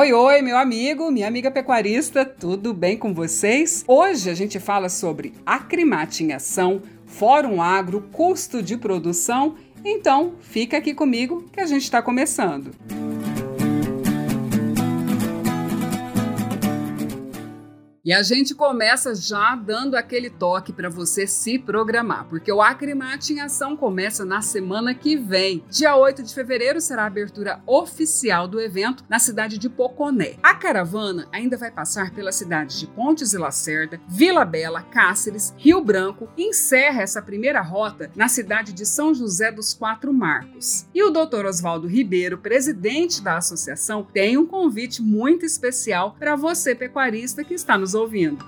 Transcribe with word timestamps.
Oi, 0.00 0.12
oi, 0.12 0.42
meu 0.42 0.56
amigo, 0.56 1.10
minha 1.10 1.26
amiga 1.26 1.50
pecuarista, 1.50 2.24
tudo 2.24 2.72
bem 2.72 2.96
com 2.96 3.12
vocês? 3.12 3.84
Hoje 3.88 4.30
a 4.30 4.34
gente 4.34 4.60
fala 4.60 4.88
sobre 4.88 5.34
acrimate 5.44 6.22
em 6.22 6.32
ação, 6.32 6.80
Fórum 7.04 7.60
Agro, 7.60 8.08
custo 8.12 8.62
de 8.62 8.76
produção. 8.76 9.56
Então, 9.84 10.34
fica 10.38 10.76
aqui 10.76 10.94
comigo 10.94 11.50
que 11.52 11.58
a 11.58 11.66
gente 11.66 11.82
está 11.82 12.00
começando. 12.00 12.70
E 18.08 18.12
a 18.14 18.22
gente 18.22 18.54
começa 18.54 19.14
já 19.14 19.54
dando 19.54 19.94
aquele 19.94 20.30
toque 20.30 20.72
para 20.72 20.88
você 20.88 21.26
se 21.26 21.58
programar, 21.58 22.24
porque 22.24 22.50
o 22.50 22.62
Acrimate 22.62 23.34
em 23.34 23.40
Ação 23.42 23.76
começa 23.76 24.24
na 24.24 24.40
semana 24.40 24.94
que 24.94 25.14
vem. 25.14 25.62
Dia 25.68 25.94
8 25.94 26.22
de 26.22 26.32
fevereiro 26.32 26.80
será 26.80 27.02
a 27.02 27.06
abertura 27.06 27.60
oficial 27.66 28.48
do 28.48 28.58
evento 28.62 29.04
na 29.10 29.18
cidade 29.18 29.58
de 29.58 29.68
Poconé. 29.68 30.36
A 30.42 30.54
caravana 30.54 31.28
ainda 31.30 31.58
vai 31.58 31.70
passar 31.70 32.10
pelas 32.14 32.36
cidades 32.36 32.80
de 32.80 32.86
Pontes 32.86 33.34
e 33.34 33.36
Lacerda, 33.36 34.00
Vila 34.08 34.42
Bela, 34.42 34.80
Cáceres, 34.80 35.52
Rio 35.58 35.84
Branco 35.84 36.30
e 36.34 36.48
encerra 36.48 37.02
essa 37.02 37.20
primeira 37.20 37.60
rota 37.60 38.10
na 38.16 38.26
cidade 38.26 38.72
de 38.72 38.86
São 38.86 39.12
José 39.12 39.52
dos 39.52 39.74
Quatro 39.74 40.14
Marcos. 40.14 40.86
E 40.94 41.02
o 41.02 41.10
Dr. 41.10 41.44
Oswaldo 41.44 41.86
Ribeiro, 41.86 42.38
presidente 42.38 43.20
da 43.20 43.36
associação, 43.36 44.02
tem 44.02 44.38
um 44.38 44.46
convite 44.46 45.02
muito 45.02 45.44
especial 45.44 46.16
para 46.18 46.36
você 46.36 46.74
pecuarista 46.74 47.44
que 47.44 47.52
está 47.52 47.76
nos 47.76 47.97
ouvindo. 47.98 48.44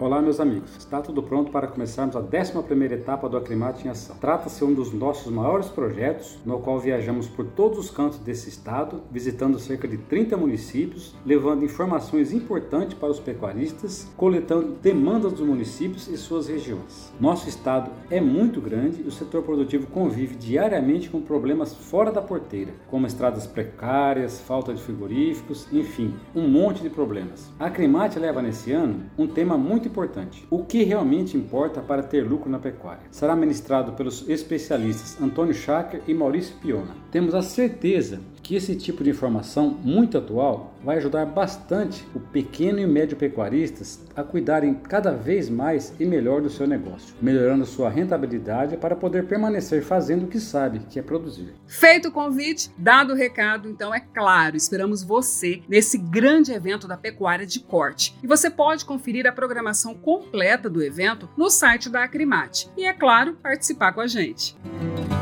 Olá, 0.00 0.22
meus 0.22 0.38
amigos. 0.38 0.76
Está 0.78 1.00
tudo 1.00 1.24
pronto 1.24 1.50
para 1.50 1.66
começarmos 1.66 2.14
a 2.14 2.22
11ª 2.22 2.92
etapa 2.92 3.28
do 3.28 3.36
Aclimate 3.36 3.84
em 3.84 3.90
Ação. 3.90 4.14
Trata-se 4.20 4.58
de 4.58 4.64
um 4.64 4.72
dos 4.72 4.92
nossos 4.92 5.32
maiores 5.32 5.66
projetos, 5.66 6.38
no 6.46 6.60
qual 6.60 6.78
viajamos 6.78 7.26
por 7.26 7.44
todos 7.44 7.80
os 7.80 7.90
cantos 7.90 8.20
desse 8.20 8.48
estado, 8.48 9.02
visitando 9.10 9.58
cerca 9.58 9.88
de 9.88 9.98
30 9.98 10.36
municípios, 10.36 11.16
levando 11.26 11.64
informações 11.64 12.32
importantes 12.32 12.94
para 12.94 13.10
os 13.10 13.18
pecuaristas, 13.18 14.08
coletando 14.16 14.76
demandas 14.80 15.32
dos 15.32 15.44
municípios 15.44 16.06
e 16.06 16.16
suas 16.16 16.46
regiões. 16.46 17.12
Nosso 17.18 17.48
estado 17.48 17.90
é 18.08 18.20
muito 18.20 18.60
grande 18.60 19.02
e 19.02 19.08
o 19.08 19.10
setor 19.10 19.42
produtivo 19.42 19.88
convive 19.88 20.36
diariamente 20.36 21.10
com 21.10 21.20
problemas 21.20 21.74
fora 21.74 22.12
da 22.12 22.22
porteira, 22.22 22.72
como 22.88 23.04
estradas 23.08 23.48
precárias, 23.48 24.40
falta 24.40 24.72
de 24.72 24.80
frigoríficos, 24.80 25.66
enfim, 25.72 26.14
um 26.36 26.46
monte 26.46 26.84
de 26.84 26.88
problemas. 26.88 27.50
A 27.58 27.66
Aclimate 27.66 28.16
leva 28.20 28.40
nesse 28.40 28.70
ano 28.70 29.02
um 29.18 29.26
tema 29.26 29.58
muito 29.58 29.87
importante. 29.88 30.46
O 30.50 30.64
que 30.64 30.84
realmente 30.84 31.36
importa 31.36 31.80
para 31.80 32.02
ter 32.02 32.22
lucro 32.22 32.48
na 32.50 32.58
pecuária? 32.58 33.02
Será 33.10 33.34
ministrado 33.34 33.92
pelos 33.92 34.28
especialistas 34.28 35.20
Antônio 35.20 35.54
Schacker 35.54 36.02
e 36.06 36.14
Maurício 36.14 36.54
Piona. 36.60 36.94
Temos 37.10 37.34
a 37.34 37.42
certeza 37.42 38.20
que 38.48 38.56
esse 38.56 38.74
tipo 38.74 39.04
de 39.04 39.10
informação 39.10 39.78
muito 39.84 40.16
atual 40.16 40.72
vai 40.82 40.96
ajudar 40.96 41.26
bastante 41.26 42.02
o 42.14 42.18
pequeno 42.18 42.78
e 42.78 42.86
médio 42.86 43.14
pecuaristas 43.14 44.02
a 44.16 44.22
cuidarem 44.22 44.72
cada 44.72 45.12
vez 45.12 45.50
mais 45.50 45.92
e 46.00 46.06
melhor 46.06 46.40
do 46.40 46.48
seu 46.48 46.66
negócio, 46.66 47.14
melhorando 47.20 47.66
sua 47.66 47.90
rentabilidade 47.90 48.78
para 48.78 48.96
poder 48.96 49.26
permanecer 49.26 49.82
fazendo 49.82 50.24
o 50.24 50.28
que 50.28 50.40
sabe, 50.40 50.78
que 50.88 50.98
é 50.98 51.02
produzir. 51.02 51.52
Feito 51.66 52.08
o 52.08 52.10
convite, 52.10 52.70
dado 52.78 53.12
o 53.12 53.16
recado, 53.16 53.68
então 53.68 53.94
é 53.94 54.00
claro, 54.00 54.56
esperamos 54.56 55.02
você 55.02 55.60
nesse 55.68 55.98
grande 55.98 56.50
evento 56.50 56.88
da 56.88 56.96
pecuária 56.96 57.44
de 57.44 57.60
corte. 57.60 58.16
E 58.22 58.26
você 58.26 58.48
pode 58.48 58.86
conferir 58.86 59.26
a 59.26 59.32
programação 59.32 59.92
completa 59.92 60.70
do 60.70 60.82
evento 60.82 61.28
no 61.36 61.50
site 61.50 61.90
da 61.90 62.04
Acrimate 62.04 62.70
e 62.78 62.86
é 62.86 62.94
claro, 62.94 63.34
participar 63.42 63.92
com 63.92 64.00
a 64.00 64.06
gente. 64.06 64.56
Música 64.64 65.17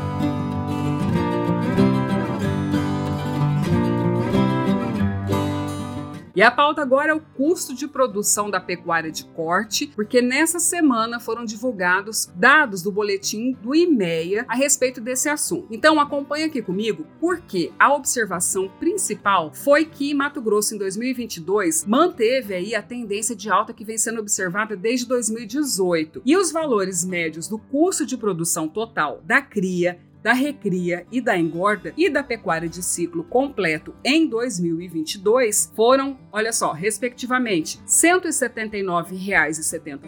E 6.37 6.43
a 6.43 6.51
pauta 6.51 6.83
agora 6.83 7.09
é 7.09 7.15
o 7.15 7.19
custo 7.19 7.73
de 7.73 7.87
produção 7.87 8.47
da 8.47 8.59
pecuária 8.59 9.11
de 9.11 9.25
corte, 9.25 9.87
porque 9.95 10.21
nessa 10.21 10.59
semana 10.59 11.19
foram 11.19 11.43
divulgados 11.43 12.31
dados 12.35 12.83
do 12.83 12.91
boletim 12.91 13.53
do 13.53 13.73
IMEA 13.73 14.45
a 14.47 14.55
respeito 14.55 15.01
desse 15.01 15.27
assunto. 15.27 15.65
Então 15.71 15.99
acompanha 15.99 16.45
aqui 16.45 16.61
comigo, 16.61 17.07
porque 17.19 17.71
a 17.79 17.91
observação 17.91 18.69
principal 18.69 19.51
foi 19.51 19.85
que 19.85 20.13
Mato 20.13 20.39
Grosso 20.39 20.75
em 20.75 20.77
2022 20.77 21.85
manteve 21.87 22.53
aí 22.53 22.75
a 22.75 22.83
tendência 22.83 23.35
de 23.35 23.49
alta 23.49 23.73
que 23.73 23.83
vem 23.83 23.97
sendo 23.97 24.19
observada 24.19 24.77
desde 24.77 25.07
2018. 25.07 26.21
E 26.23 26.37
os 26.37 26.51
valores 26.51 27.03
médios 27.03 27.47
do 27.47 27.57
custo 27.57 28.05
de 28.05 28.15
produção 28.15 28.67
total 28.67 29.23
da 29.23 29.41
cria 29.41 29.97
da 30.21 30.33
recria 30.33 31.07
e 31.11 31.19
da 31.21 31.37
engorda 31.37 31.93
e 31.95 32.09
da 32.09 32.23
pecuária 32.23 32.67
de 32.67 32.83
ciclo 32.83 33.23
completo 33.23 33.93
em 34.03 34.27
2022 34.27 35.71
foram, 35.75 36.17
olha 36.31 36.51
só, 36.51 36.71
respectivamente, 36.71 37.77
R$ 37.77 37.83
179,70, 37.85 39.91
R$ 39.91 39.99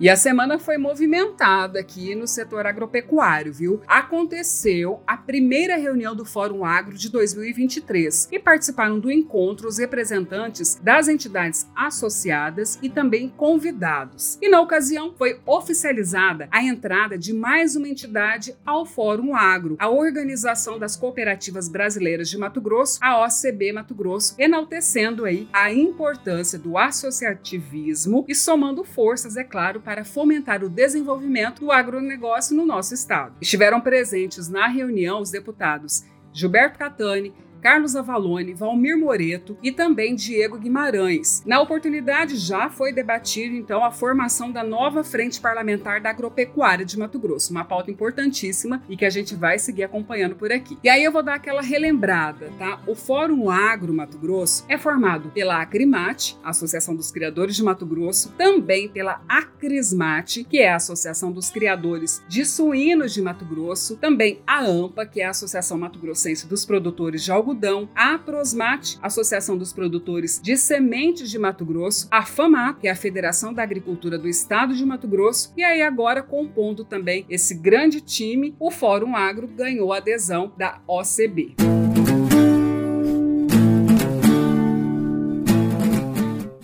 E 0.01 0.09
a 0.09 0.17
semana 0.17 0.59
foi 0.59 0.79
movimentada 0.79 1.79
aqui 1.79 2.15
no 2.15 2.27
setor 2.27 2.67
agropecuário, 2.67 3.53
viu? 3.53 3.83
Aconteceu 3.87 5.03
a 5.07 5.15
primeira 5.15 5.77
reunião 5.77 6.17
do 6.17 6.25
Fórum 6.25 6.65
Agro 6.65 6.97
de 6.97 7.11
2023 7.11 8.31
e 8.33 8.39
participaram 8.39 8.99
do 8.99 9.13
encontro 9.13 9.69
os 9.69 9.77
representantes 9.77 10.81
das 10.83 11.07
entidades 11.07 11.69
associadas 11.77 12.79
e 12.81 12.89
também 12.89 13.29
convidados. 13.29 14.39
E 14.41 14.49
na 14.49 14.63
ocasião 14.63 15.13
foi 15.19 15.39
oficializada 15.45 16.49
a 16.51 16.65
entrada 16.65 17.19
de 17.19 17.35
mais 17.35 17.77
uma 17.77 17.87
entidade 17.87 18.57
ao 18.65 18.87
Fórum 18.87 19.37
Agro, 19.37 19.77
a 19.79 19.91
Organização 19.91 20.79
das 20.79 20.97
Cooperativas 20.97 21.69
Brasileiras 21.69 22.31
de 22.31 22.39
Mato 22.39 22.63
Grosso, 22.63 22.99
a 23.03 23.23
OCB 23.23 23.71
Mato 23.75 23.95
Grosso, 23.95 24.35
enaltecendo 24.39 25.27
aí 25.27 25.47
a 25.53 25.71
importância 25.71 26.59
do 26.59 26.79
associativismo 26.79 28.25
e 28.27 28.35
somando 28.35 28.83
forças, 28.83 29.37
é 29.37 29.45
claro, 29.45 29.83
para 29.90 29.90
fomentar 30.05 30.63
o 30.63 30.69
desenvolvimento 30.69 31.61
do 31.61 31.73
agronegócio 31.73 32.57
no 32.57 32.65
nosso 32.65 32.95
estado. 32.95 33.35
Estiveram 33.41 33.81
presentes 33.81 34.49
na 34.49 34.67
reunião 34.67 35.21
os 35.21 35.31
deputados 35.31 36.05
Gilberto 36.33 36.79
Catani, 36.79 37.35
Carlos 37.61 37.95
Avalone, 37.95 38.55
Valmir 38.55 38.99
Moreto 38.99 39.57
e 39.63 39.71
também 39.71 40.15
Diego 40.15 40.59
Guimarães. 40.59 41.43
Na 41.45 41.61
oportunidade, 41.61 42.37
já 42.37 42.71
foi 42.71 42.93
debatido 42.93 43.55
então 43.55 43.85
a 43.85 43.91
formação 43.91 44.51
da 44.51 44.65
nova 44.65 45.05
Frente 45.05 45.41
Parlamentar 45.41 46.01
da 46.01 46.11
Agropecuária 46.11 46.85
de 46.85 46.99
Mato 46.99 47.19
Grosso, 47.19 47.53
uma 47.53 47.65
pauta 47.65 47.91
importantíssima 47.91 48.83
e 48.89 48.97
que 48.97 49.05
a 49.05 49.11
gente 49.11 49.35
vai 49.35 49.59
seguir 49.59 49.85
acompanhando 49.85 50.35
por 50.35 50.51
aqui. 50.51 50.79
E 50.83 50.89
aí 50.89 51.05
eu 51.05 51.13
vou 51.13 51.23
dar 51.23 51.35
aquela 51.35 51.61
relembrada, 51.61 52.51
tá? 52.59 52.81
O 52.87 52.95
Fórum 52.95 53.51
Agro 53.51 53.93
Mato 53.93 54.19
Grosso 54.19 54.65
é 54.69 54.79
formado 54.79 55.29
pela 55.31 55.61
Acrimate, 55.61 56.39
Associação 56.43 56.97
dos 56.97 57.11
Criadores 57.11 57.57
de 57.57 57.63
Mato 57.63 57.85
Grosso, 57.85 58.33
também 58.39 58.89
pela 58.89 59.21
Acrismate, 59.29 60.45
que 60.45 60.59
é 60.59 60.73
a 60.73 60.77
Associação 60.77 61.31
dos 61.31 61.51
Criadores 61.51 62.23
de 62.27 62.45
Suínos 62.45 63.13
de 63.13 63.21
Mato 63.21 63.45
Grosso, 63.45 63.97
também 63.97 64.41
a 64.47 64.65
AMPA, 64.65 65.05
que 65.05 65.21
é 65.21 65.27
a 65.27 65.31
Associação 65.31 65.77
Mato 65.77 65.99
Grossense 65.99 66.47
dos 66.47 66.65
Produtores 66.65 67.23
de 67.23 67.31
Algodão 67.31 67.50
Algodão, 67.51 67.89
a 67.97 68.17
Prosmate, 68.17 68.97
Associação 69.03 69.59
dos 69.59 69.73
Produtores 69.73 70.41
de 70.41 70.57
Sementes 70.57 71.29
de 71.29 71.37
Mato 71.37 71.65
Grosso, 71.65 72.07
a 72.09 72.25
FAMA, 72.25 72.75
que 72.75 72.87
é 72.87 72.93
a 72.93 72.97
Federação 72.97 73.53
da 73.53 73.61
Agricultura 73.61 74.17
do 74.17 74.29
Estado 74.29 74.73
de 74.73 74.87
Mato 74.87 75.09
Grosso, 75.09 75.53
e 75.57 75.65
aí 75.65 75.83
agora 75.83 76.23
compondo 76.23 76.85
também 76.85 77.27
esse 77.29 77.55
grande 77.55 78.01
time, 78.01 78.55
o 78.61 78.71
Fórum 78.71 79.17
Agro 79.17 79.49
ganhou 79.49 79.93
adesão 79.93 80.53
da 80.57 80.81
OCB. 80.87 81.57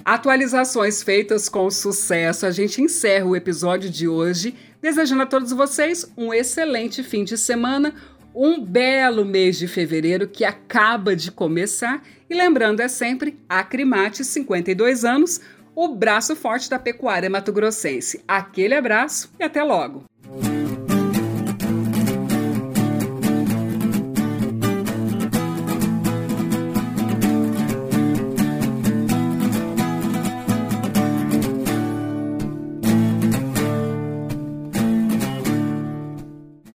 Atualizações 0.04 1.02
feitas 1.02 1.48
com 1.48 1.68
sucesso. 1.68 2.46
A 2.46 2.52
gente 2.52 2.80
encerra 2.80 3.26
o 3.26 3.34
episódio 3.34 3.90
de 3.90 4.06
hoje, 4.06 4.54
desejando 4.80 5.24
a 5.24 5.26
todos 5.26 5.50
vocês 5.50 6.08
um 6.16 6.32
excelente 6.32 7.02
fim 7.02 7.24
de 7.24 7.36
semana, 7.36 7.92
um 8.36 8.62
belo 8.62 9.24
mês 9.24 9.58
de 9.58 9.66
fevereiro 9.66 10.28
que 10.28 10.44
acaba 10.44 11.16
de 11.16 11.32
começar. 11.32 12.02
E 12.28 12.34
lembrando, 12.34 12.80
é 12.80 12.88
sempre 12.88 13.40
Acrimate, 13.48 14.22
52 14.22 15.06
anos, 15.06 15.40
o 15.74 15.88
braço 15.88 16.36
forte 16.36 16.68
da 16.68 16.78
pecuária 16.78 17.30
mato-grossense. 17.30 18.22
Aquele 18.28 18.74
abraço 18.74 19.32
e 19.40 19.42
até 19.42 19.62
logo! 19.62 20.04